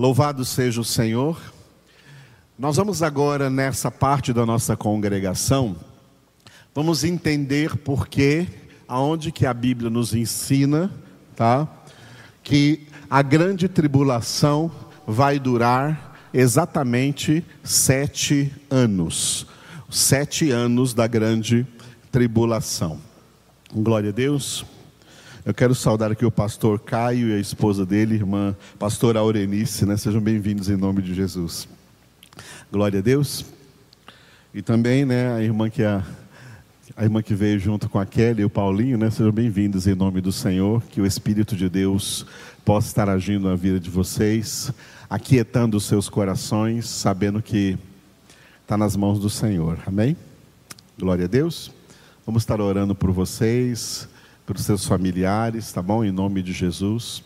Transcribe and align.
Louvado 0.00 0.46
seja 0.46 0.80
o 0.80 0.84
Senhor. 0.84 1.38
Nós 2.58 2.78
vamos 2.78 3.02
agora, 3.02 3.50
nessa 3.50 3.90
parte 3.90 4.32
da 4.32 4.46
nossa 4.46 4.74
congregação, 4.74 5.76
vamos 6.74 7.04
entender 7.04 7.76
por 7.76 8.08
que, 8.08 8.46
aonde 8.88 9.30
que 9.30 9.44
a 9.44 9.52
Bíblia 9.52 9.90
nos 9.90 10.14
ensina, 10.14 10.90
tá? 11.36 11.68
Que 12.42 12.86
a 13.10 13.20
grande 13.20 13.68
tribulação 13.68 14.72
vai 15.06 15.38
durar 15.38 16.18
exatamente 16.32 17.44
sete 17.62 18.50
anos. 18.70 19.46
Sete 19.90 20.50
anos 20.50 20.94
da 20.94 21.06
grande 21.06 21.66
tribulação. 22.10 22.98
Glória 23.70 24.08
a 24.08 24.14
Deus. 24.14 24.64
Eu 25.42 25.54
quero 25.54 25.74
saudar 25.74 26.12
aqui 26.12 26.26
o 26.26 26.30
pastor 26.30 26.78
Caio 26.78 27.30
e 27.30 27.32
a 27.32 27.38
esposa 27.38 27.86
dele, 27.86 28.14
irmã 28.14 28.54
pastora 28.78 29.20
Aurenice, 29.20 29.86
né? 29.86 29.96
Sejam 29.96 30.20
bem-vindos 30.20 30.68
em 30.68 30.76
nome 30.76 31.00
de 31.00 31.14
Jesus. 31.14 31.66
Glória 32.70 32.98
a 32.98 33.02
Deus. 33.02 33.46
E 34.52 34.60
também, 34.60 35.06
né, 35.06 35.32
a 35.32 35.42
irmã 35.42 35.70
que 35.70 35.82
a, 35.82 36.04
a 36.94 37.04
irmã 37.04 37.22
que 37.22 37.34
veio 37.34 37.58
junto 37.58 37.88
com 37.88 37.98
a 37.98 38.04
Kelly 38.04 38.42
e 38.42 38.44
o 38.44 38.50
Paulinho, 38.50 38.98
né? 38.98 39.10
Sejam 39.10 39.32
bem-vindos 39.32 39.86
em 39.86 39.94
nome 39.94 40.20
do 40.20 40.30
Senhor, 40.30 40.82
que 40.90 41.00
o 41.00 41.06
Espírito 41.06 41.56
de 41.56 41.70
Deus 41.70 42.26
possa 42.62 42.88
estar 42.88 43.08
agindo 43.08 43.48
na 43.48 43.56
vida 43.56 43.80
de 43.80 43.88
vocês, 43.88 44.70
aquietando 45.08 45.78
os 45.78 45.84
seus 45.84 46.06
corações, 46.06 46.86
sabendo 46.86 47.40
que 47.40 47.78
está 48.60 48.76
nas 48.76 48.94
mãos 48.94 49.18
do 49.18 49.30
Senhor. 49.30 49.78
Amém? 49.86 50.18
Glória 50.98 51.24
a 51.24 51.28
Deus. 51.28 51.72
Vamos 52.26 52.42
estar 52.42 52.60
orando 52.60 52.94
por 52.94 53.10
vocês 53.10 54.06
pelos 54.50 54.64
seus 54.64 54.84
familiares, 54.84 55.72
tá 55.72 55.80
bom? 55.80 56.04
Em 56.04 56.10
nome 56.10 56.42
de 56.42 56.52
Jesus. 56.52 57.22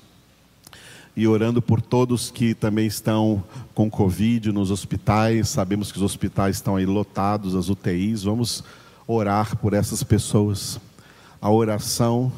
E 1.17 1.27
orando 1.27 1.63
por 1.63 1.81
todos 1.81 2.31
que 2.31 2.53
também 2.53 2.87
estão 2.87 3.43
com 3.75 3.89
Covid 3.89 4.53
nos 4.53 4.71
hospitais. 4.71 5.49
Sabemos 5.49 5.91
que 5.91 5.97
os 5.97 6.03
hospitais 6.03 6.57
estão 6.57 6.77
aí 6.77 6.85
lotados, 6.85 7.55
as 7.55 7.71
UTIs. 7.71 8.25
Vamos 8.25 8.63
orar 9.07 9.57
por 9.57 9.73
essas 9.73 10.03
pessoas. 10.03 10.79
A 11.41 11.51
oração, 11.51 12.31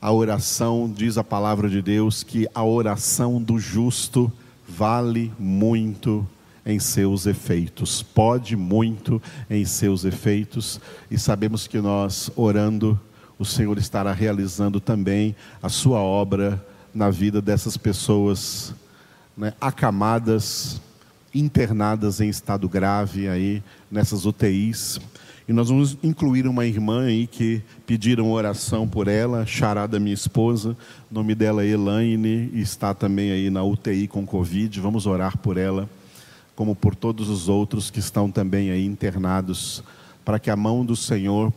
a 0.00 0.10
oração, 0.10 0.90
diz 0.90 1.18
a 1.18 1.24
palavra 1.24 1.68
de 1.68 1.82
Deus, 1.82 2.22
que 2.22 2.48
a 2.54 2.64
oração 2.64 3.42
do 3.42 3.58
justo 3.58 4.32
vale 4.66 5.30
muito 5.38 6.26
em 6.64 6.78
seus 6.78 7.26
efeitos, 7.26 8.02
pode 8.02 8.56
muito 8.56 9.20
em 9.50 9.66
seus 9.66 10.06
efeitos, 10.06 10.80
e 11.10 11.18
sabemos 11.18 11.66
que 11.66 11.78
nós 11.78 12.30
orando 12.36 12.98
o 13.42 13.44
Senhor 13.44 13.76
estará 13.76 14.12
realizando 14.12 14.78
também 14.78 15.34
a 15.60 15.68
sua 15.68 15.98
obra 15.98 16.64
na 16.94 17.10
vida 17.10 17.42
dessas 17.42 17.76
pessoas 17.76 18.72
né, 19.36 19.52
acamadas, 19.60 20.80
internadas 21.34 22.20
em 22.20 22.28
estado 22.28 22.68
grave 22.68 23.28
aí 23.28 23.60
nessas 23.90 24.26
UTIs. 24.26 25.00
E 25.48 25.52
nós 25.52 25.70
vamos 25.70 25.98
incluir 26.04 26.46
uma 26.46 26.64
irmã 26.64 27.06
aí 27.06 27.26
que 27.26 27.60
pediram 27.84 28.30
oração 28.30 28.86
por 28.86 29.08
ela, 29.08 29.44
Charada, 29.44 29.98
minha 29.98 30.14
esposa. 30.14 30.76
O 31.10 31.14
nome 31.14 31.34
dela 31.34 31.64
é 31.64 31.66
Elaine 31.66 32.48
e 32.54 32.60
está 32.60 32.94
também 32.94 33.32
aí 33.32 33.50
na 33.50 33.64
UTI 33.64 34.06
com 34.06 34.24
Covid. 34.24 34.78
Vamos 34.78 35.04
orar 35.04 35.36
por 35.36 35.56
ela, 35.56 35.90
como 36.54 36.76
por 36.76 36.94
todos 36.94 37.28
os 37.28 37.48
outros 37.48 37.90
que 37.90 37.98
estão 37.98 38.30
também 38.30 38.70
aí 38.70 38.86
internados, 38.86 39.82
para 40.24 40.38
que 40.38 40.48
a 40.48 40.54
mão 40.54 40.84
do 40.84 40.94
Senhor 40.94 41.52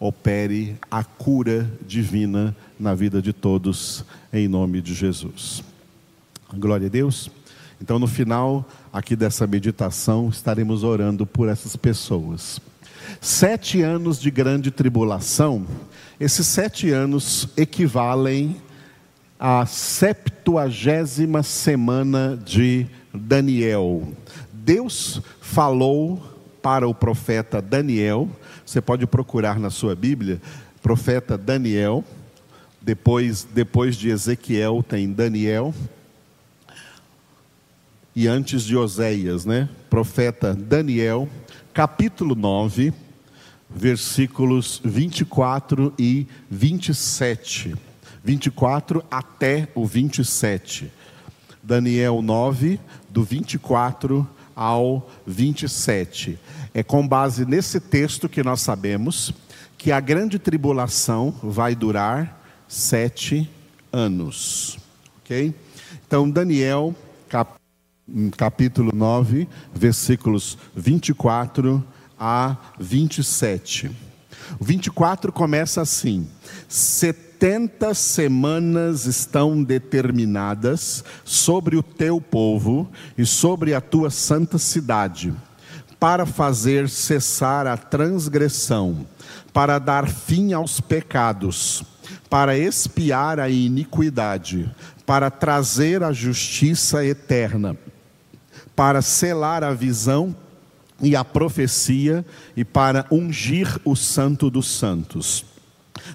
opere 0.00 0.76
a 0.90 1.02
cura 1.02 1.70
divina 1.86 2.54
na 2.78 2.94
vida 2.94 3.20
de 3.20 3.32
todos, 3.32 4.04
em 4.32 4.46
nome 4.46 4.80
de 4.80 4.94
Jesus. 4.94 5.62
Glória 6.54 6.86
a 6.86 6.90
Deus. 6.90 7.30
Então, 7.80 7.98
no 7.98 8.06
final 8.06 8.68
aqui 8.92 9.14
dessa 9.14 9.46
meditação, 9.46 10.28
estaremos 10.28 10.82
orando 10.82 11.26
por 11.26 11.48
essas 11.48 11.76
pessoas. 11.76 12.60
Sete 13.20 13.82
anos 13.82 14.20
de 14.20 14.30
grande 14.30 14.70
tribulação, 14.70 15.66
esses 16.20 16.46
sete 16.46 16.90
anos 16.90 17.48
equivalem 17.56 18.56
à 19.38 19.64
septuagésima 19.66 21.42
semana 21.42 22.36
de 22.36 22.86
Daniel. 23.14 24.08
Deus 24.52 25.20
falou 25.40 26.22
para 26.60 26.86
o 26.88 26.94
profeta 26.94 27.62
Daniel 27.62 28.28
você 28.68 28.82
pode 28.82 29.06
procurar 29.06 29.58
na 29.58 29.70
sua 29.70 29.96
Bíblia, 29.96 30.42
profeta 30.82 31.38
Daniel, 31.38 32.04
depois, 32.82 33.48
depois 33.54 33.96
de 33.96 34.10
Ezequiel 34.10 34.84
tem 34.86 35.10
Daniel, 35.10 35.74
e 38.14 38.28
antes 38.28 38.62
de 38.62 38.76
Oséias, 38.76 39.46
né? 39.46 39.70
Profeta 39.88 40.52
Daniel, 40.54 41.26
capítulo 41.72 42.34
9, 42.34 42.92
versículos 43.70 44.82
24 44.84 45.94
e 45.98 46.26
27. 46.50 47.74
24 48.22 49.02
até 49.10 49.68
o 49.74 49.86
27. 49.86 50.92
Daniel 51.62 52.20
9, 52.20 52.78
do 53.08 53.22
24 53.22 54.28
ao 54.54 55.08
27. 55.26 56.38
É 56.78 56.82
com 56.84 57.04
base 57.08 57.44
nesse 57.44 57.80
texto 57.80 58.28
que 58.28 58.40
nós 58.40 58.60
sabemos 58.60 59.34
que 59.76 59.90
a 59.90 59.98
grande 59.98 60.38
tribulação 60.38 61.34
vai 61.42 61.74
durar 61.74 62.40
sete 62.68 63.50
anos. 63.92 64.78
Ok? 65.18 65.52
Então, 66.06 66.30
Daniel, 66.30 66.94
cap, 67.28 67.54
capítulo 68.36 68.92
9, 68.94 69.48
versículos 69.74 70.56
24 70.72 71.84
a 72.16 72.56
27. 72.78 73.90
O 74.60 74.64
24 74.64 75.32
começa 75.32 75.80
assim: 75.80 76.28
70 76.68 77.92
semanas 77.92 79.04
estão 79.04 79.64
determinadas 79.64 81.02
sobre 81.24 81.76
o 81.76 81.82
teu 81.82 82.20
povo 82.20 82.88
e 83.18 83.26
sobre 83.26 83.74
a 83.74 83.80
tua 83.80 84.10
santa 84.10 84.58
cidade 84.58 85.34
para 85.98 86.24
fazer 86.24 86.88
cessar 86.88 87.66
a 87.66 87.76
transgressão, 87.76 89.06
para 89.52 89.78
dar 89.78 90.08
fim 90.08 90.52
aos 90.52 90.80
pecados, 90.80 91.82
para 92.30 92.56
expiar 92.56 93.40
a 93.40 93.48
iniquidade, 93.48 94.70
para 95.04 95.30
trazer 95.30 96.02
a 96.02 96.12
justiça 96.12 97.04
eterna, 97.04 97.76
para 98.76 99.02
selar 99.02 99.64
a 99.64 99.72
visão 99.72 100.34
e 101.00 101.16
a 101.16 101.24
profecia 101.24 102.24
e 102.56 102.64
para 102.64 103.06
ungir 103.10 103.80
o 103.84 103.96
santo 103.96 104.50
dos 104.50 104.68
santos. 104.70 105.44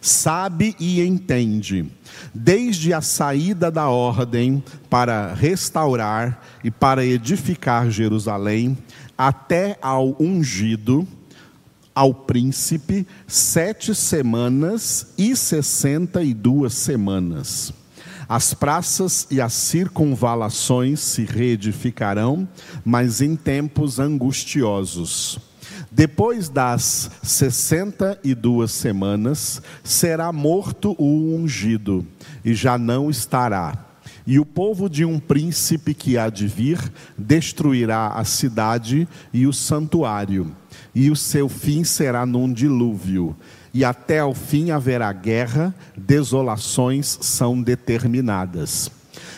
Sabe 0.01 0.75
e 0.79 1.01
entende, 1.01 1.85
desde 2.33 2.93
a 2.93 3.01
saída 3.01 3.69
da 3.69 3.89
ordem 3.89 4.63
para 4.89 5.33
restaurar 5.33 6.41
e 6.63 6.71
para 6.71 7.05
edificar 7.05 7.89
Jerusalém, 7.89 8.77
até 9.27 9.77
ao 9.81 10.21
ungido, 10.21 11.07
ao 11.95 12.13
príncipe, 12.13 13.07
sete 13.25 13.95
semanas 13.95 15.13
e 15.17 15.33
sessenta 15.33 16.21
e 16.21 16.33
duas 16.33 16.73
semanas. 16.73 17.71
As 18.27 18.53
praças 18.53 19.25
e 19.31 19.39
as 19.39 19.53
circunvalações 19.53 20.99
se 20.99 21.23
reedificarão, 21.23 22.45
mas 22.83 23.21
em 23.21 23.37
tempos 23.37 23.97
angustiosos. 23.97 25.39
Depois 25.89 26.49
das 26.49 27.09
sessenta 27.21 28.19
e 28.25 28.35
duas 28.35 28.73
semanas, 28.73 29.61
será 29.85 30.33
morto 30.33 30.95
o 30.97 31.33
ungido, 31.33 32.05
e 32.43 32.53
já 32.53 32.77
não 32.77 33.09
estará 33.09 33.92
e 34.25 34.39
o 34.39 34.45
povo 34.45 34.89
de 34.89 35.03
um 35.03 35.19
príncipe 35.19 35.93
que 35.93 36.17
há 36.17 36.29
de 36.29 36.47
vir 36.47 36.79
destruirá 37.17 38.07
a 38.07 38.23
cidade 38.23 39.07
e 39.33 39.45
o 39.45 39.53
santuário, 39.53 40.51
e 40.95 41.11
o 41.11 41.15
seu 41.15 41.49
fim 41.49 41.83
será 41.83 42.25
num 42.25 42.51
dilúvio. 42.51 43.35
E 43.73 43.83
até 43.83 44.19
ao 44.19 44.33
fim 44.33 44.71
haverá 44.71 45.11
guerra, 45.11 45.73
desolações 45.97 47.17
são 47.21 47.61
determinadas. 47.61 48.91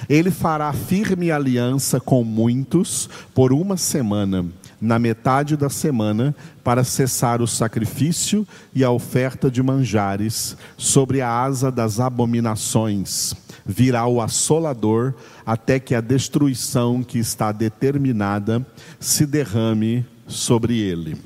Ele 0.10 0.30
fará 0.30 0.72
firme 0.74 1.32
aliança 1.32 2.00
com 2.00 2.24
muitos 2.24 3.10
por 3.34 3.54
uma 3.54 3.78
semana, 3.78 4.46
na 4.80 5.00
metade 5.00 5.56
da 5.56 5.70
semana, 5.70 6.36
para 6.64 6.84
cessar 6.84 7.42
o 7.42 7.48
sacrifício 7.48 8.46
e 8.74 8.84
a 8.84 8.92
oferta 8.92 9.50
de 9.50 9.64
manjares 9.64 10.58
sobre 10.78 11.22
a 11.22 11.30
asa 11.30 11.72
das 11.72 12.00
abominações 12.00 13.34
virá 13.66 14.06
o 14.06 14.22
assolador, 14.22 15.14
até 15.46 15.80
que 15.80 15.96
a 15.96 16.02
destruição 16.02 17.04
que 17.04 17.18
está 17.18 17.52
determinada 17.52 18.66
se 19.00 19.26
derrame 19.26 20.06
sobre 20.28 20.80
ele. 20.80 21.18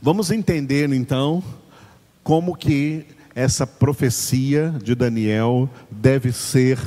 Vamos 0.00 0.30
entender 0.30 0.92
então 0.92 1.42
como 2.22 2.54
que 2.54 3.06
essa 3.34 3.66
profecia 3.66 4.74
de 4.82 4.94
Daniel 4.94 5.68
deve 5.90 6.32
ser 6.32 6.78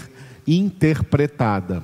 interpretada. 0.45 1.81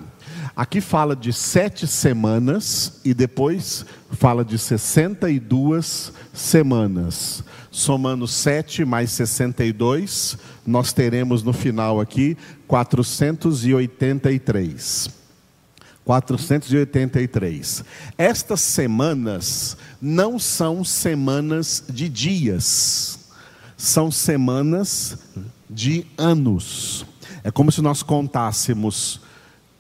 Aqui 0.58 0.82
fala 0.82 1.16
de 1.16 1.32
sete 1.32 1.86
semanas 1.86 3.00
e 3.06 3.14
depois 3.14 3.86
fala 4.10 4.44
de 4.44 4.58
62 4.58 6.12
semanas. 6.34 7.44
Somando 7.70 8.28
7 8.28 8.84
mais 8.84 9.12
62, 9.12 10.36
nós 10.66 10.92
teremos 10.92 11.44
no 11.44 11.54
final 11.54 12.02
aqui 12.02 12.36
483. 12.68 15.12
483. 16.04 17.84
Estas 18.18 18.62
semanas 18.62 19.78
não 20.02 20.40
são 20.40 20.84
semanas 20.84 21.84
de 21.88 22.10
dias, 22.10 23.20
são 23.78 24.10
semanas 24.10 25.20
de 25.70 26.08
anos. 26.18 27.06
É 27.44 27.52
como 27.52 27.72
se 27.72 27.80
nós 27.80 28.02
contássemos 28.02 29.27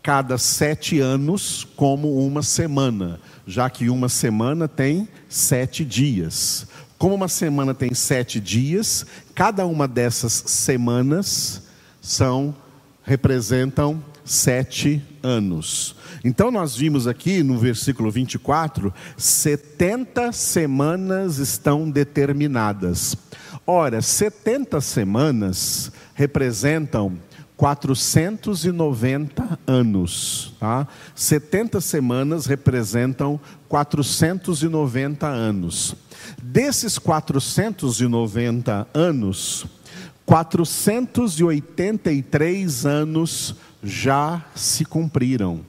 cada 0.07 0.37
sete 0.37 1.01
anos 1.01 1.67
como 1.75 2.25
uma 2.25 2.41
semana, 2.41 3.19
já 3.45 3.69
que 3.69 3.89
uma 3.89 4.07
semana 4.07 4.65
tem 4.65 5.05
sete 5.27 5.83
dias. 5.83 6.65
Como 6.97 7.13
uma 7.13 7.27
semana 7.27 7.73
tem 7.73 7.93
sete 7.93 8.39
dias, 8.39 9.05
cada 9.35 9.65
uma 9.65 9.85
dessas 9.85 10.31
semanas 10.31 11.63
são 12.01 12.55
representam 13.03 14.01
sete 14.23 15.03
anos. 15.21 15.93
Então 16.23 16.51
nós 16.51 16.73
vimos 16.73 17.05
aqui 17.05 17.43
no 17.43 17.57
versículo 17.57 18.09
24, 18.09 18.93
70 19.17 20.31
semanas 20.31 21.37
estão 21.37 21.91
determinadas. 21.91 23.13
Ora, 23.65 24.01
70 24.01 24.79
semanas 24.79 25.91
representam 26.15 27.17
490 27.57 29.59
anos. 29.65 30.53
Tá? 30.59 30.87
70 31.15 31.81
semanas 31.81 32.45
representam 32.45 33.39
490 33.67 35.25
anos. 35.27 35.95
Desses 36.41 36.97
490 36.99 38.87
anos, 38.93 39.65
483 40.25 42.85
anos 42.85 43.55
já 43.83 44.45
se 44.53 44.85
cumpriram. 44.85 45.61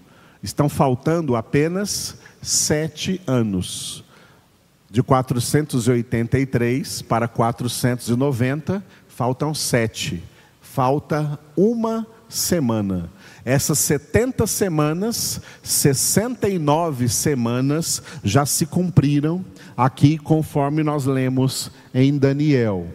Estão 0.42 0.68
faltando 0.68 1.36
apenas 1.36 2.18
sete 2.42 3.20
anos. 3.26 4.04
De 4.90 5.02
483 5.02 7.02
para 7.02 7.28
490, 7.28 8.82
faltam 9.08 9.52
sete 9.54 10.22
falta 10.78 11.36
uma 11.56 12.06
semana. 12.28 13.10
Essas 13.44 13.80
70 13.80 14.46
semanas, 14.46 15.40
69 15.60 17.08
semanas 17.08 18.00
já 18.22 18.46
se 18.46 18.64
cumpriram 18.64 19.44
aqui, 19.76 20.16
conforme 20.16 20.84
nós 20.84 21.04
lemos 21.04 21.72
em 21.92 22.16
Daniel. 22.16 22.86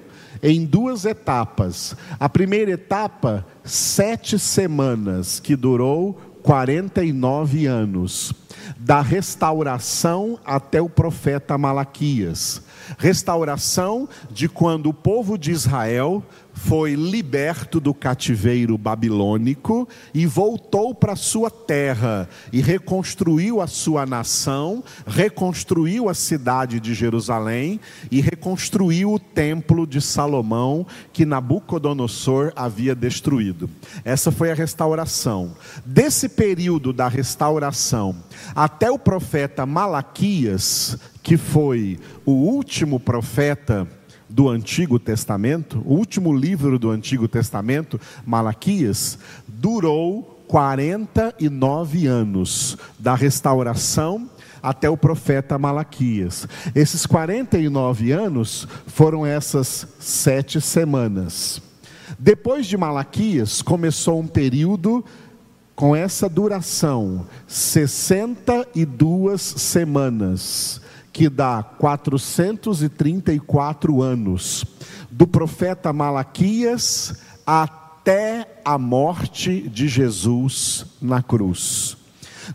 Em 0.42 0.64
duas 0.64 1.04
etapas. 1.04 1.94
A 2.18 2.30
primeira 2.30 2.72
etapa, 2.72 3.46
sete 3.66 4.40
semanas, 4.40 5.42
que 5.42 5.54
durou 5.54 6.14
49 6.42 7.66
anos. 7.66 8.34
Da 8.78 9.02
restauração 9.02 10.40
até 10.46 10.82
o 10.82 10.88
profeta 10.88 11.58
Malaquias. 11.58 12.62
Restauração 12.98 14.08
de 14.32 14.48
quando 14.48 14.88
o 14.88 14.94
povo 14.94 15.38
de 15.38 15.52
Israel 15.52 16.24
foi 16.54 16.94
liberto 16.94 17.80
do 17.80 17.94
cativeiro 17.94 18.78
babilônico 18.78 19.88
e 20.14 20.26
voltou 20.26 20.94
para 20.94 21.16
sua 21.16 21.50
terra 21.50 22.30
e 22.52 22.62
reconstruiu 22.62 23.60
a 23.60 23.68
sua 23.68 24.06
nação, 24.06 24.84
reconstruiu 25.06 26.08
a 26.08 26.14
cidade 26.14 26.80
de 26.80 26.94
Jerusalém 26.94 27.80
e 28.12 28.22
reconstruiu 28.22 29.14
o 29.14 29.20
templo 29.20 29.88
de 29.88 30.00
Salomão 30.00 30.86
que 31.12 31.26
Nabucodonosor 31.26 32.54
havia 32.56 32.96
destruído. 32.96 33.70
Essa 34.06 34.32
foi 34.32 34.52
a 34.52 34.56
restauração. 34.56 35.56
Desse 35.86 36.30
período 36.30 36.94
da 36.94 37.08
restauração 37.08 38.16
até 38.56 38.92
o 38.92 39.00
profeta 39.00 39.66
Malaquias, 39.66 40.98
que 41.22 41.38
foi 41.38 42.00
o 42.26 42.32
último 42.32 43.00
profeta 43.00 43.88
do 44.34 44.50
Antigo 44.50 44.98
Testamento, 44.98 45.84
o 45.86 45.94
último 45.94 46.36
livro 46.36 46.80
do 46.80 46.90
Antigo 46.90 47.28
Testamento, 47.28 48.02
Malaquias, 48.26 49.20
durou 49.48 50.44
49 50.48 52.08
anos, 52.08 52.76
da 52.98 53.14
restauração 53.14 54.28
até 54.62 54.90
o 54.90 54.98
profeta 54.98 55.60
Malaquias. 55.60 56.48
Esses 56.74 57.06
49 57.06 58.12
anos 58.12 58.68
foram 58.88 59.24
essas 59.24 59.88
sete 60.00 60.60
semanas. 60.60 61.62
Depois 62.18 62.66
de 62.66 62.76
Malaquias, 62.76 63.62
começou 63.62 64.20
um 64.20 64.26
período 64.26 65.06
com 65.76 65.96
essa 65.96 66.28
duração, 66.28 67.28
62 67.48 69.42
semanas 69.42 70.82
que 71.14 71.30
dá 71.30 71.64
434 71.64 74.02
anos, 74.02 74.66
do 75.12 75.28
profeta 75.28 75.94
Malaquias 75.94 77.22
até 77.46 78.60
a 78.66 78.80
morte 78.80 79.62
de 79.70 79.88
Jesus 79.88 80.88
na 81.00 81.22
cruz. 81.22 81.96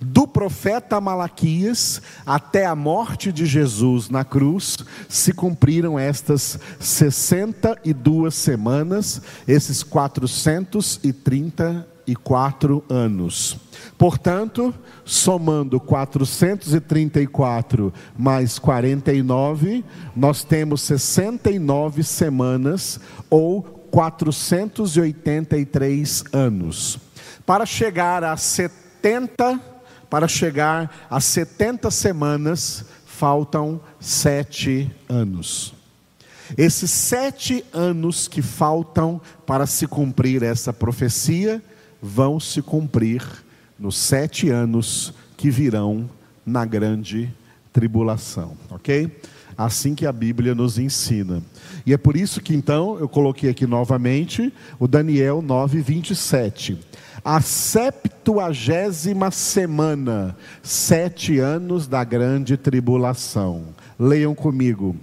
Do 0.01 0.27
profeta 0.27 1.01
Malaquias 1.01 2.03
até 2.27 2.67
a 2.67 2.75
morte 2.75 3.31
de 3.33 3.47
Jesus 3.47 4.11
na 4.11 4.25
cruz, 4.25 4.79
se 5.09 5.33
cumpriram 5.33 5.97
estas 5.99 6.59
62 6.81 8.35
semanas, 8.35 9.23
esses 9.47 9.85
434 12.15 12.85
anos. 12.89 13.59
Portanto, 13.97 14.75
somando 15.05 15.79
434 15.81 17.93
mais 18.17 18.59
49, 18.59 19.85
nós 20.15 20.45
temos 20.45 20.83
69 20.83 22.03
semanas 22.03 23.01
ou 23.29 23.63
483 23.91 26.25
anos. 26.33 26.99
Para 27.47 27.67
chegar 27.67 28.25
a 28.25 28.37
70, 28.37 29.61
para 30.11 30.29
chegar 30.29 31.07
a 31.11 31.21
70 31.21 31.91
semanas, 31.91 32.85
faltam 33.19 33.81
sete 33.99 34.91
anos. 35.09 35.75
Esses 36.57 36.91
sete 36.91 37.65
anos 37.73 38.29
que 38.29 38.41
faltam 38.41 39.21
para 39.45 39.67
se 39.67 39.87
cumprir 39.87 40.43
essa 40.43 40.73
profecia, 40.73 41.63
vão 42.03 42.39
se 42.39 42.63
cumprir 42.63 43.23
nos 43.79 43.97
sete 43.97 44.49
anos 44.49 45.13
que 45.37 45.51
virão 45.51 46.09
na 46.45 46.65
grande 46.65 47.33
tribulação, 47.73 48.57
ok? 48.71 49.11
Assim 49.57 49.95
que 49.95 50.07
a 50.07 50.13
Bíblia 50.13 50.55
nos 50.55 50.79
ensina. 50.79 51.43
E 51.85 51.93
é 51.93 51.97
por 51.97 52.17
isso 52.17 52.41
que 52.41 52.55
então 52.55 52.99
eu 52.99 53.09
coloquei 53.09 53.51
aqui 53.51 53.67
novamente 53.67 54.53
o 54.79 54.87
Daniel 54.87 55.43
9, 55.43 55.81
27. 55.81 56.79
A 57.25 57.41
septuagésima 57.41 59.31
semana, 59.31 60.37
sete 60.63 61.39
anos 61.39 61.87
da 61.87 62.05
grande 62.05 62.57
tribulação. 62.57 63.65
Leiam 63.99 64.35
comigo. 64.35 64.97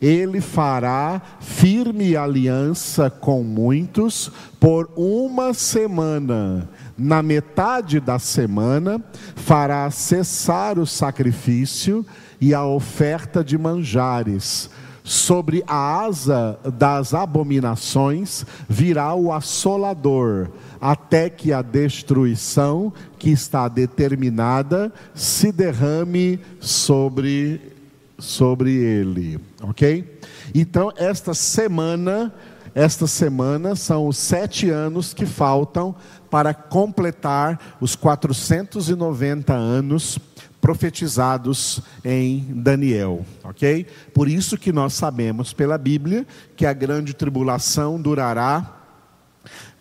Ele 0.00 0.40
fará 0.40 1.22
firme 1.40 2.16
aliança 2.16 3.08
com 3.08 3.42
muitos 3.42 4.30
por 4.60 4.90
uma 4.96 5.54
semana 5.54 6.68
na 6.96 7.22
metade 7.22 8.00
da 8.00 8.18
semana, 8.18 9.02
fará 9.34 9.90
cessar 9.90 10.78
o 10.78 10.86
sacrifício 10.86 12.04
e 12.40 12.54
a 12.54 12.64
oferta 12.64 13.44
de 13.44 13.58
manjares. 13.58 14.70
Sobre 15.04 15.62
a 15.68 16.00
asa 16.00 16.58
das 16.76 17.14
abominações 17.14 18.44
virá 18.68 19.14
o 19.14 19.32
assolador, 19.32 20.48
até 20.80 21.30
que 21.30 21.52
a 21.52 21.62
destruição 21.62 22.92
que 23.16 23.30
está 23.30 23.68
determinada 23.68 24.92
se 25.14 25.52
derrame 25.52 26.40
sobre, 26.58 27.75
sobre 28.18 28.74
ele. 28.74 29.38
Ok? 29.62 30.18
Então, 30.54 30.92
esta 30.96 31.34
semana, 31.34 32.32
esta 32.74 33.06
semana 33.06 33.74
são 33.74 34.06
os 34.06 34.16
sete 34.16 34.70
anos 34.70 35.12
que 35.12 35.26
faltam 35.26 35.94
para 36.30 36.54
completar 36.54 37.76
os 37.80 37.94
490 37.94 39.52
anos 39.52 40.18
profetizados 40.60 41.80
em 42.04 42.44
Daniel, 42.48 43.24
ok? 43.44 43.86
Por 44.12 44.28
isso 44.28 44.58
que 44.58 44.72
nós 44.72 44.94
sabemos 44.94 45.52
pela 45.52 45.78
Bíblia 45.78 46.26
que 46.56 46.66
a 46.66 46.72
grande 46.72 47.14
tribulação 47.14 48.00
durará 48.00 48.76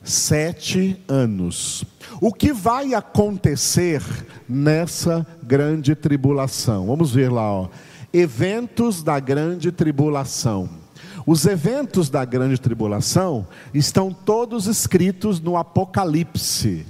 Sete 0.05 1.03
anos. 1.07 1.83
O 2.21 2.31
que 2.31 2.53
vai 2.53 2.93
acontecer 2.93 4.03
nessa 4.47 5.25
grande 5.41 5.95
tribulação? 5.95 6.85
Vamos 6.85 7.11
ver 7.11 7.31
lá, 7.31 7.51
ó. 7.51 7.69
Eventos 8.17 9.03
da 9.03 9.19
grande 9.19 9.73
tribulação. 9.73 10.69
Os 11.27 11.45
eventos 11.45 12.09
da 12.09 12.23
grande 12.23 12.57
tribulação 12.57 13.45
estão 13.73 14.09
todos 14.13 14.67
escritos 14.67 15.41
no 15.41 15.57
Apocalipse 15.57 16.85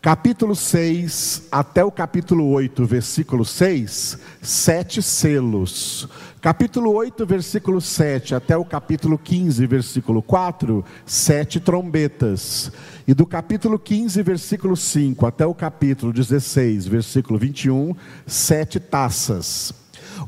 capítulo 0.00 0.54
6 0.54 1.48
até 1.50 1.84
o 1.84 1.90
capítulo 1.90 2.48
8, 2.50 2.86
versículo 2.86 3.44
6, 3.44 4.18
sete 4.40 5.02
selos. 5.02 6.08
Capítulo 6.40 6.92
8, 6.92 7.26
versículo 7.26 7.80
7 7.80 8.34
até 8.34 8.56
o 8.56 8.64
capítulo 8.64 9.18
15, 9.18 9.66
versículo 9.66 10.22
4, 10.22 10.84
sete 11.04 11.58
trombetas. 11.58 12.70
E 13.08 13.12
do 13.12 13.26
capítulo 13.26 13.78
15, 13.78 14.22
versículo 14.22 14.76
5 14.76 15.26
até 15.26 15.44
o 15.44 15.54
capítulo 15.54 16.12
16, 16.12 16.86
versículo 16.86 17.38
21, 17.38 17.94
sete 18.24 18.78
taças. 18.78 19.74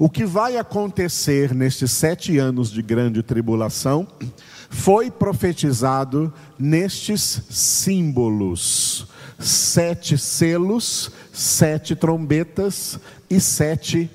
O 0.00 0.08
que 0.08 0.24
vai 0.24 0.56
acontecer 0.56 1.54
nestes 1.54 1.90
sete 1.90 2.38
anos 2.38 2.70
de 2.70 2.80
grande 2.80 3.22
tribulação 3.22 4.08
foi 4.70 5.10
profetizado 5.10 6.32
nestes 6.58 7.42
símbolos 7.50 9.06
sete 9.38 10.16
selos, 10.16 11.10
sete 11.34 11.94
trombetas 11.94 12.98
e 13.28 13.38
sete 13.38 14.10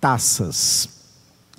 taças. 0.00 0.88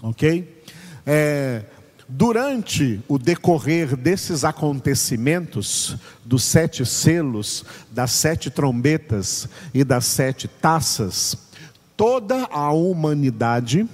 Ok? 0.02 0.64
É, 1.06 1.64
durante 2.10 3.00
o 3.08 3.20
decorrer 3.20 3.96
desses 3.96 4.44
acontecimentos, 4.44 5.98
dos 6.26 6.44
sete 6.44 6.84
selos, 6.84 7.64
das 7.92 8.10
sete 8.10 8.50
trombetas 8.50 9.48
e 9.72 9.84
das 9.84 10.06
sete 10.06 10.48
taças, 10.48 11.47
toda 11.98 12.46
a 12.46 12.72
humanidade 12.72 13.90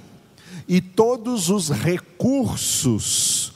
e 0.68 0.80
todos 0.80 1.48
os 1.48 1.70
recursos 1.70 3.54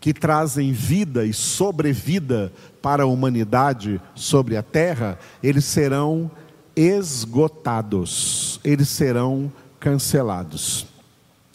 que 0.00 0.12
trazem 0.12 0.72
vida 0.72 1.24
e 1.24 1.32
sobrevida 1.32 2.52
para 2.82 3.04
a 3.04 3.06
humanidade 3.06 4.00
sobre 4.14 4.56
a 4.56 4.62
terra, 4.62 5.18
eles 5.42 5.64
serão 5.64 6.30
esgotados, 6.74 8.58
eles 8.64 8.88
serão 8.88 9.52
cancelados. 9.78 10.86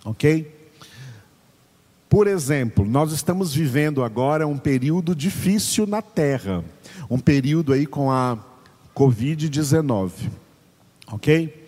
Ok? 0.03 0.53
Por 2.07 2.27
exemplo, 2.27 2.85
nós 2.85 3.11
estamos 3.11 3.53
vivendo 3.53 4.03
agora 4.03 4.47
um 4.47 4.57
período 4.57 5.15
difícil 5.15 5.87
na 5.87 6.01
terra, 6.01 6.63
um 7.09 7.19
período 7.19 7.73
aí 7.73 7.85
com 7.85 8.11
a 8.11 8.37
Covid-19. 8.95 10.11
Ok? 11.07 11.64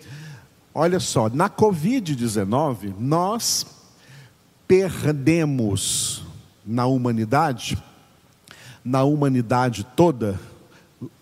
Olha 0.79 0.99
só, 0.99 1.27
na 1.27 1.49
Covid-19, 1.49 2.93
nós 2.99 3.65
perdemos 4.67 6.23
na 6.63 6.85
humanidade, 6.85 7.81
na 8.85 9.03
humanidade 9.03 9.83
toda, 9.95 10.39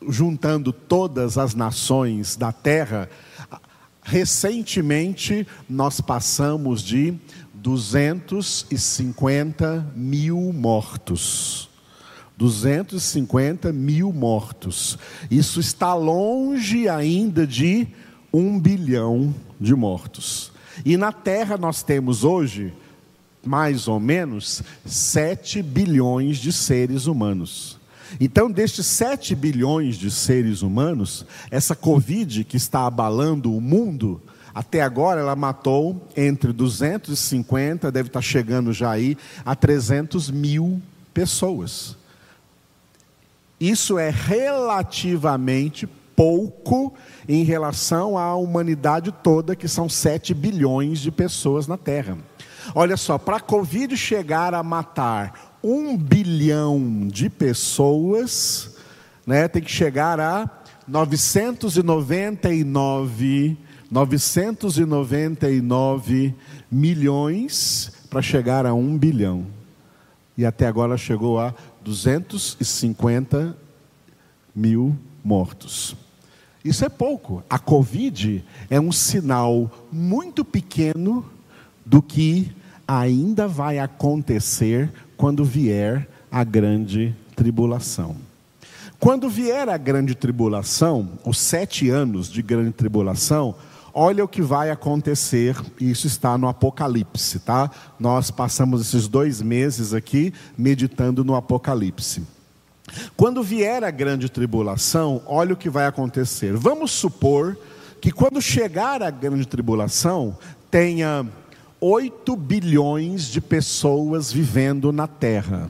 juntando 0.09 0.73
todas 0.73 1.37
as 1.37 1.55
nações 1.55 2.35
da 2.35 2.51
terra, 2.51 3.09
recentemente 4.03 5.47
nós 5.69 6.01
passamos 6.01 6.81
de 6.81 7.13
250 7.53 9.93
mil 9.95 10.51
mortos. 10.51 11.69
250 12.37 13.71
mil 13.71 14.11
mortos. 14.11 14.99
Isso 15.31 15.61
está 15.61 15.93
longe 15.93 16.89
ainda 16.89 17.47
de 17.47 17.87
um 18.37 18.59
bilhão 18.59 19.33
de 19.59 19.73
mortos. 19.73 20.51
E 20.83 20.97
na 20.97 21.11
Terra 21.11 21.57
nós 21.57 21.83
temos 21.83 22.23
hoje 22.23 22.73
mais 23.45 23.87
ou 23.87 23.99
menos 23.99 24.61
7 24.85 25.61
bilhões 25.61 26.37
de 26.37 26.51
seres 26.51 27.05
humanos. 27.05 27.79
Então, 28.19 28.51
destes 28.51 28.85
7 28.87 29.35
bilhões 29.35 29.97
de 29.97 30.09
seres 30.11 30.61
humanos, 30.61 31.25
essa 31.49 31.75
Covid 31.75 32.43
que 32.43 32.57
está 32.57 32.85
abalando 32.85 33.55
o 33.55 33.61
mundo, 33.61 34.21
até 34.53 34.81
agora 34.81 35.21
ela 35.21 35.35
matou 35.35 36.07
entre 36.15 36.51
250, 36.51 37.91
deve 37.91 38.07
estar 38.07 38.21
chegando 38.21 38.73
já 38.73 38.91
aí, 38.91 39.17
a 39.45 39.55
300 39.55 40.29
mil 40.31 40.81
pessoas. 41.13 41.95
Isso 43.59 43.97
é 43.97 44.09
relativamente 44.09 45.87
pouco 46.15 46.93
em 47.27 47.43
relação 47.43 48.17
à 48.17 48.35
humanidade 48.35 49.11
toda, 49.11 49.55
que 49.55 49.67
são 49.67 49.89
7 49.89 50.33
bilhões 50.33 50.99
de 50.99 51.11
pessoas 51.11 51.67
na 51.67 51.77
Terra. 51.77 52.17
Olha 52.73 52.95
só, 52.97 53.17
para 53.17 53.37
a 53.37 53.41
Covid 53.41 53.97
chegar 53.97 54.53
a 54.53 54.61
matar 54.63 55.57
um 55.63 55.97
bilhão 55.97 57.07
de 57.07 57.29
pessoas, 57.29 58.75
né, 59.25 59.47
tem 59.47 59.61
que 59.61 59.71
chegar 59.71 60.19
a 60.19 60.49
999, 60.87 63.57
999 63.89 66.35
milhões 66.71 67.91
para 68.09 68.21
chegar 68.21 68.65
a 68.65 68.73
um 68.73 68.97
bilhão. 68.97 69.47
E 70.37 70.45
até 70.45 70.67
agora 70.67 70.97
chegou 70.97 71.39
a 71.39 71.55
250 71.83 73.57
mil 74.55 74.95
mortos. 75.23 76.04
Isso 76.65 76.83
é 76.83 76.89
pouco. 76.89 77.43
A 77.47 77.59
Covid 77.59 78.43
é 78.71 78.79
um 78.79 78.91
sinal 78.91 79.69
muito 79.91 80.43
pequeno 80.43 81.23
do 81.85 82.01
que 82.01 82.51
ainda 82.87 83.47
vai 83.47 83.77
acontecer 83.77 84.91
quando 85.15 85.45
vier 85.45 86.09
a 86.31 86.43
grande 86.43 87.15
tribulação. 87.35 88.15
Quando 88.99 89.29
vier 89.29 89.69
a 89.69 89.77
grande 89.77 90.15
tribulação, 90.15 91.09
os 91.23 91.37
sete 91.37 91.91
anos 91.91 92.31
de 92.31 92.41
grande 92.41 92.71
tribulação, 92.71 93.53
olha 93.93 94.23
o 94.23 94.27
que 94.27 94.41
vai 94.41 94.71
acontecer, 94.71 95.55
isso 95.79 96.07
está 96.07 96.35
no 96.35 96.47
Apocalipse, 96.47 97.37
tá? 97.41 97.69
Nós 97.99 98.31
passamos 98.31 98.81
esses 98.81 99.07
dois 99.07 99.39
meses 99.39 99.93
aqui 99.93 100.33
meditando 100.57 101.23
no 101.23 101.35
Apocalipse. 101.35 102.23
Quando 103.15 103.43
vier 103.43 103.83
a 103.83 103.91
grande 103.91 104.29
tribulação, 104.29 105.21
olha 105.25 105.53
o 105.53 105.57
que 105.57 105.69
vai 105.69 105.85
acontecer. 105.85 106.55
Vamos 106.55 106.91
supor 106.91 107.57
que 107.99 108.11
quando 108.11 108.41
chegar 108.41 109.01
a 109.01 109.09
grande 109.09 109.47
tribulação, 109.47 110.37
tenha 110.69 111.25
8 111.79 112.35
bilhões 112.35 113.27
de 113.27 113.41
pessoas 113.41 114.31
vivendo 114.31 114.91
na 114.91 115.07
terra. 115.07 115.69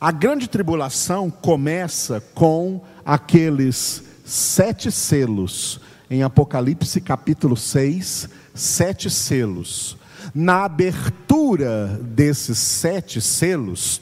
A 0.00 0.10
grande 0.10 0.48
tribulação 0.48 1.30
começa 1.30 2.20
com 2.34 2.80
aqueles 3.04 4.02
sete 4.24 4.90
selos, 4.90 5.80
em 6.10 6.22
Apocalipse 6.22 7.00
capítulo 7.00 7.56
6, 7.56 8.28
sete 8.54 9.10
selos. 9.10 9.96
Na 10.34 10.64
abertura 10.64 12.00
desses 12.02 12.58
sete 12.58 13.20
selos, 13.20 14.00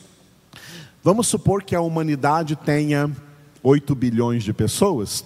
vamos 1.02 1.26
supor 1.26 1.62
que 1.62 1.75
a 1.75 1.81
humanidade 1.81 2.57
tenha 2.57 3.11
8 3.62 3.95
bilhões 3.95 4.45
de 4.45 4.52
pessoas, 4.52 5.25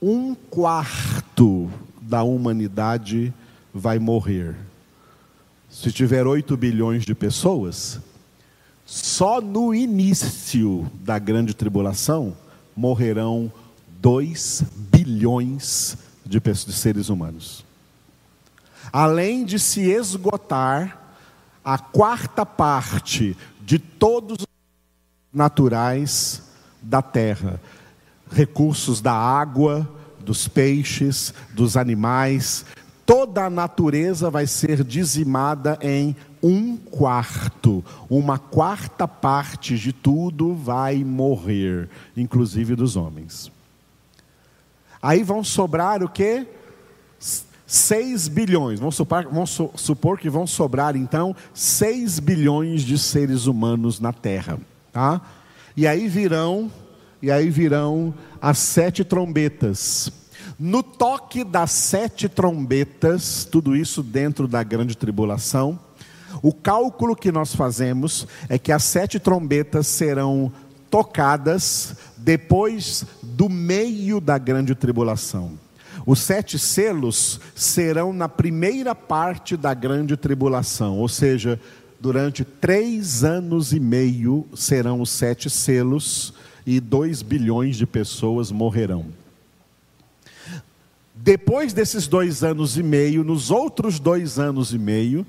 um 0.00 0.34
quarto 0.34 1.70
da 2.00 2.22
humanidade 2.22 3.32
vai 3.72 3.98
morrer. 3.98 4.54
Se 5.70 5.90
tiver 5.90 6.26
8 6.26 6.56
bilhões 6.56 7.04
de 7.04 7.14
pessoas, 7.14 8.00
só 8.86 9.40
no 9.40 9.74
início 9.74 10.90
da 11.00 11.18
grande 11.18 11.54
tribulação 11.54 12.36
morrerão 12.76 13.50
2 14.00 14.64
bilhões 14.92 15.96
de, 16.24 16.38
de 16.38 16.72
seres 16.72 17.08
humanos. 17.08 17.64
Além 18.92 19.44
de 19.44 19.58
se 19.58 19.80
esgotar 19.80 21.00
a 21.64 21.78
quarta 21.78 22.44
parte 22.44 23.36
de 23.62 23.78
todos 23.78 24.42
os 24.42 24.53
naturais 25.34 26.42
da 26.80 27.02
terra, 27.02 27.60
recursos 28.30 29.00
da 29.00 29.12
água, 29.12 29.88
dos 30.20 30.48
peixes, 30.48 31.34
dos 31.52 31.76
animais, 31.76 32.64
toda 33.04 33.44
a 33.44 33.50
natureza 33.50 34.30
vai 34.30 34.46
ser 34.46 34.82
dizimada 34.82 35.78
em 35.82 36.16
um 36.42 36.76
quarto, 36.76 37.84
uma 38.08 38.38
quarta 38.38 39.08
parte 39.08 39.78
de 39.78 39.92
tudo 39.92 40.54
vai 40.54 41.02
morrer, 41.02 41.88
inclusive 42.16 42.74
dos 42.74 42.96
homens. 42.96 43.50
Aí 45.00 45.22
vão 45.22 45.44
sobrar 45.44 46.02
o 46.02 46.08
que? 46.08 46.46
6 47.66 48.28
bilhões. 48.28 48.78
Vamos 48.78 48.94
supor, 48.94 49.24
vamos 49.24 49.60
supor 49.76 50.18
que 50.18 50.30
vão 50.30 50.46
sobrar 50.46 50.96
então 50.96 51.34
6 51.52 52.20
bilhões 52.20 52.82
de 52.82 52.98
seres 52.98 53.46
humanos 53.46 54.00
na 54.00 54.12
Terra. 54.12 54.58
Tá? 54.94 55.20
E 55.76 55.88
aí 55.88 56.06
virão, 56.06 56.70
e 57.20 57.28
aí 57.28 57.50
virão 57.50 58.14
as 58.40 58.58
sete 58.58 59.02
trombetas. 59.02 60.08
No 60.56 60.84
toque 60.84 61.42
das 61.42 61.72
sete 61.72 62.28
trombetas, 62.28 63.44
tudo 63.44 63.74
isso 63.74 64.04
dentro 64.04 64.46
da 64.46 64.62
grande 64.62 64.96
tribulação, 64.96 65.76
o 66.40 66.52
cálculo 66.52 67.16
que 67.16 67.32
nós 67.32 67.56
fazemos 67.56 68.28
é 68.48 68.56
que 68.56 68.70
as 68.70 68.84
sete 68.84 69.18
trombetas 69.18 69.88
serão 69.88 70.52
tocadas 70.88 71.96
depois 72.16 73.04
do 73.20 73.48
meio 73.48 74.20
da 74.20 74.38
grande 74.38 74.76
tribulação. 74.76 75.58
Os 76.06 76.20
sete 76.20 76.56
selos 76.56 77.40
serão 77.52 78.12
na 78.12 78.28
primeira 78.28 78.94
parte 78.94 79.56
da 79.56 79.74
grande 79.74 80.16
tribulação, 80.16 80.98
ou 80.98 81.08
seja, 81.08 81.58
durante 82.04 82.44
três 82.44 83.24
anos 83.24 83.72
e 83.72 83.80
meio 83.80 84.46
serão 84.54 85.00
os 85.00 85.08
sete 85.08 85.48
selos 85.48 86.34
e 86.66 86.78
dois 86.78 87.22
bilhões 87.22 87.76
de 87.76 87.86
pessoas 87.86 88.52
morrerão. 88.52 89.06
Depois 91.14 91.72
desses 91.72 92.06
dois 92.06 92.44
anos 92.44 92.76
e 92.76 92.82
meio, 92.82 93.24
nos 93.24 93.50
outros 93.50 93.98
dois 93.98 94.38
anos 94.38 94.74
e 94.74 94.78
meio, 94.78 95.26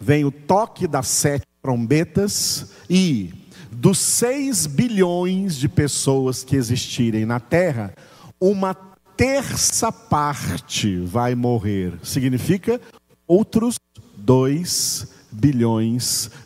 vem 0.00 0.24
o 0.24 0.32
toque 0.32 0.88
das 0.88 1.06
sete 1.06 1.46
trombetas 1.62 2.72
e 2.90 3.32
dos 3.70 3.96
seis 3.96 4.66
bilhões 4.66 5.54
de 5.54 5.68
pessoas 5.68 6.42
que 6.42 6.56
existirem 6.56 7.24
na 7.24 7.38
Terra, 7.38 7.94
uma 8.40 8.74
terça 9.16 9.92
parte 9.92 10.96
vai 11.02 11.36
morrer. 11.36 11.92
Significa 12.02 12.80
outros 13.28 13.78
dois 14.16 15.19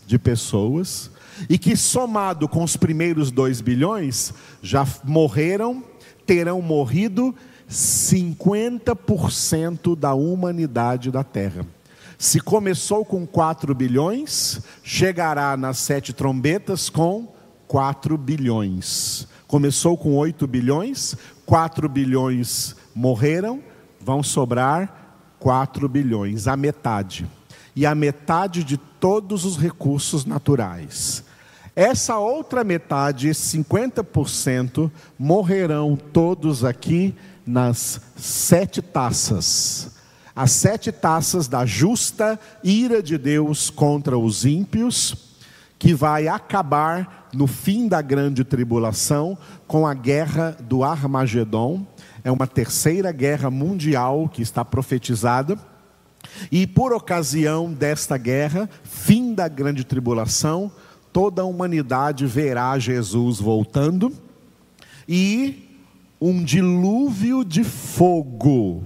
de 0.07 0.19
pessoas. 0.19 1.11
E 1.49 1.59
que 1.59 1.76
somado 1.76 2.49
com 2.49 2.62
os 2.62 2.76
primeiros 2.76 3.31
dois 3.31 3.61
bilhões, 3.61 4.33
já 4.62 4.87
morreram, 5.05 5.83
terão 6.25 6.62
morrido 6.62 7.35
50% 7.69 9.97
da 9.97 10.14
humanidade 10.14 11.11
da 11.11 11.25
Terra. 11.25 11.67
Se 12.17 12.38
começou 12.41 13.05
com 13.05 13.26
4 13.26 13.75
bilhões, 13.75 14.61
chegará 14.83 15.57
nas 15.57 15.79
sete 15.79 16.12
trombetas 16.12 16.88
com 16.88 17.35
4 17.67 18.17
bilhões. 18.17 19.26
Começou 19.47 19.97
com 19.97 20.17
8 20.17 20.47
bilhões, 20.47 21.17
4 21.45 21.88
bilhões 21.88 22.76
morreram, 22.95 23.61
vão 24.00 24.23
sobrar 24.23 25.19
4 25.38 25.88
bilhões, 25.88 26.47
a 26.47 26.57
metade. 26.57 27.26
E 27.75 27.85
a 27.85 27.95
metade 27.95 28.62
de 28.62 28.76
todos 28.76 29.45
os 29.45 29.57
recursos 29.57 30.25
naturais. 30.25 31.25
Essa 31.76 32.19
outra 32.19 32.62
metade, 32.62 33.28
50%, 33.31 34.90
morrerão 35.19 35.97
todos 35.97 36.64
aqui 36.64 37.14
nas 37.45 38.00
sete 38.16 38.81
taças. 38.81 39.90
As 40.37 40.52
sete 40.52 40.93
taças 40.93 41.49
da 41.49 41.66
justa 41.66 42.38
ira 42.62 43.02
de 43.02 43.19
Deus 43.19 43.71
contra 43.71 44.16
os 44.16 44.45
ímpios, 44.45 45.35
que 45.78 45.93
vai 45.95 46.28
acabar 46.28 47.28
no 47.35 47.47
fim 47.47 47.88
da 47.88 48.00
grande 48.00 48.45
tribulação, 48.45 49.37
com 49.66 49.87
a 49.87 49.95
guerra 49.95 50.57
do 50.61 50.85
Armagedon, 50.85 51.85
é 52.23 52.31
uma 52.31 52.47
terceira 52.47 53.12
guerra 53.12 53.50
mundial 53.50 54.28
que 54.28 54.40
está 54.40 54.64
profetizada. 54.64 55.59
E 56.50 56.67
por 56.67 56.93
ocasião 56.93 57.73
desta 57.73 58.17
guerra, 58.17 58.69
fim 58.83 59.35
da 59.35 59.49
grande 59.49 59.85
tribulação, 59.85 60.71
toda 61.12 61.43
a 61.43 61.45
humanidade 61.45 62.26
verá 62.26 62.79
Jesus 62.79 63.38
voltando 63.38 64.12
e 65.09 65.79
um 66.21 66.43
dilúvio 66.43 67.45
de 67.45 67.62
fogo, 67.62 68.83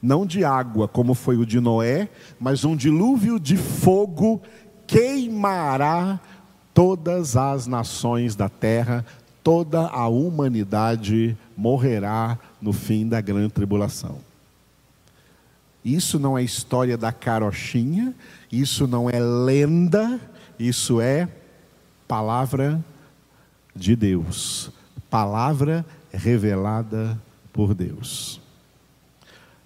não 0.00 0.26
de 0.26 0.44
água, 0.44 0.86
como 0.86 1.14
foi 1.14 1.36
o 1.36 1.46
de 1.46 1.60
Noé, 1.60 2.08
mas 2.38 2.64
um 2.64 2.76
dilúvio 2.76 3.40
de 3.40 3.56
fogo 3.56 4.40
queimará 4.86 6.20
todas 6.74 7.36
as 7.36 7.66
nações 7.66 8.36
da 8.36 8.48
terra, 8.48 9.04
toda 9.42 9.88
a 9.88 10.06
humanidade 10.08 11.36
morrerá 11.56 12.38
no 12.60 12.72
fim 12.72 13.08
da 13.08 13.20
grande 13.20 13.52
tribulação. 13.52 14.27
Isso 15.88 16.18
não 16.18 16.36
é 16.36 16.42
história 16.42 16.98
da 16.98 17.10
carochinha, 17.10 18.14
isso 18.52 18.86
não 18.86 19.08
é 19.08 19.18
lenda, 19.18 20.20
isso 20.58 21.00
é 21.00 21.26
palavra 22.06 22.84
de 23.74 23.96
Deus, 23.96 24.70
palavra 25.08 25.86
revelada 26.12 27.18
por 27.54 27.72
Deus. 27.72 28.38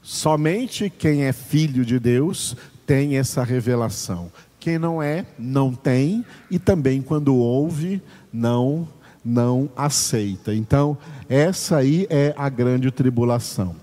Somente 0.01 0.89
quem 0.89 1.25
é 1.25 1.33
filho 1.33 1.85
de 1.85 1.99
Deus 1.99 2.57
tem 2.87 3.17
essa 3.19 3.43
revelação. 3.43 4.31
Quem 4.61 4.79
não 4.79 5.03
é, 5.03 5.27
não 5.37 5.75
tem, 5.75 6.25
e 6.49 6.57
também 6.57 7.03
quando 7.03 7.35
ouve, 7.35 8.01
não 8.33 8.89
não 9.25 9.71
aceita. 9.77 10.55
Então, 10.55 10.99
essa 11.29 11.77
aí 11.77 12.07
é 12.11 12.35
a 12.37 12.49
grande 12.49 12.91
tribulação. 12.91 13.75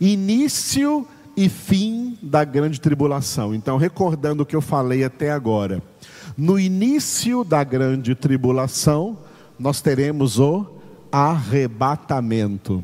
Início 0.00 1.06
e 1.36 1.48
fim 1.48 2.18
da 2.22 2.44
grande 2.44 2.80
tribulação. 2.80 3.54
Então, 3.54 3.76
recordando 3.76 4.42
o 4.42 4.46
que 4.46 4.56
eu 4.56 4.60
falei 4.60 5.04
até 5.04 5.30
agora. 5.30 5.82
No 6.36 6.58
início 6.58 7.44
da 7.44 7.62
grande 7.62 8.14
tribulação, 8.14 9.18
nós 9.58 9.80
teremos 9.80 10.38
o 10.38 10.66
arrebatamento. 11.10 12.82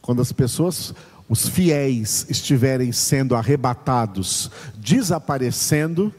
Quando 0.00 0.22
as 0.22 0.32
pessoas, 0.32 0.94
os 1.28 1.48
fiéis, 1.48 2.26
estiverem 2.28 2.92
sendo 2.92 3.34
arrebatados, 3.34 4.50
desaparecendo, 4.76 6.12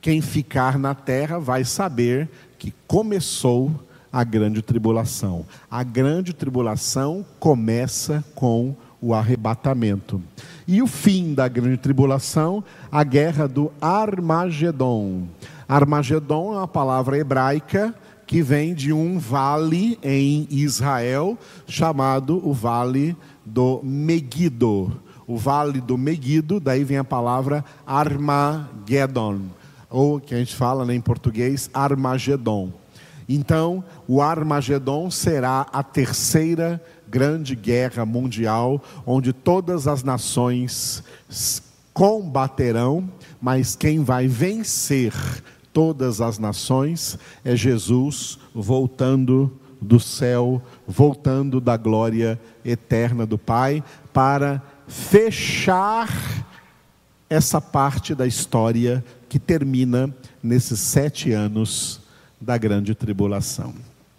quem 0.00 0.20
ficar 0.20 0.78
na 0.78 0.94
terra 0.94 1.38
vai 1.38 1.64
saber 1.64 2.28
que 2.58 2.72
começou 2.86 3.72
a 4.12 4.24
grande 4.24 4.62
tribulação. 4.62 5.46
A 5.70 5.82
grande 5.82 6.32
tribulação 6.32 7.24
começa 7.38 8.24
com 8.34 8.74
o 9.00 9.14
arrebatamento. 9.14 10.22
E 10.66 10.82
o 10.82 10.86
fim 10.86 11.34
da 11.34 11.48
grande 11.48 11.76
tribulação, 11.76 12.62
a 12.90 13.02
guerra 13.02 13.48
do 13.48 13.72
Armagedon. 13.80 15.22
Armagedon 15.68 16.54
é 16.54 16.58
uma 16.58 16.68
palavra 16.68 17.18
hebraica 17.18 17.94
que 18.26 18.42
vem 18.42 18.74
de 18.74 18.92
um 18.92 19.18
vale 19.18 19.98
em 20.02 20.46
Israel 20.50 21.36
chamado 21.66 22.40
o 22.46 22.52
Vale 22.52 23.16
do 23.44 23.80
Megido. 23.82 24.92
O 25.26 25.36
Vale 25.36 25.80
do 25.80 25.98
Megido, 25.98 26.60
daí 26.60 26.84
vem 26.84 26.98
a 26.98 27.04
palavra 27.04 27.64
Armagedon 27.86 29.40
ou 29.90 30.20
que 30.20 30.34
a 30.34 30.38
gente 30.38 30.54
fala 30.54 30.84
né, 30.84 30.94
em 30.94 31.00
português, 31.00 31.68
Armagedon. 31.74 32.72
Então, 33.28 33.84
o 34.08 34.22
Armagedon 34.22 35.10
será 35.10 35.66
a 35.72 35.82
terceira 35.82 36.82
grande 37.10 37.56
guerra 37.56 38.06
mundial, 38.06 38.82
onde 39.04 39.32
todas 39.32 39.88
as 39.88 40.02
nações 40.02 41.02
combaterão, 41.92 43.10
mas 43.40 43.74
quem 43.74 44.04
vai 44.04 44.28
vencer 44.28 45.12
todas 45.72 46.20
as 46.20 46.38
nações 46.38 47.18
é 47.44 47.56
Jesus 47.56 48.38
voltando 48.54 49.52
do 49.80 49.98
céu, 49.98 50.62
voltando 50.86 51.60
da 51.60 51.76
glória 51.76 52.40
eterna 52.64 53.26
do 53.26 53.38
Pai, 53.38 53.82
para 54.12 54.62
fechar 54.86 56.08
essa 57.28 57.60
parte 57.60 58.14
da 58.14 58.26
história 58.26 59.04
que 59.28 59.38
termina 59.38 60.14
nesses 60.42 60.80
sete 60.80 61.32
anos 61.32 62.00
da 62.40 62.58
grande 62.58 62.94
tribulação. 62.94 63.74